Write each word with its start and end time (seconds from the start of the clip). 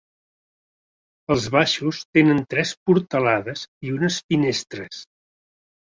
Els 1.35 1.45
baixos 1.57 2.01
tenen 2.19 2.43
tres 2.55 2.73
portalades 2.91 3.69
i 3.89 3.97
unes 4.01 4.21
finestres. 4.27 5.09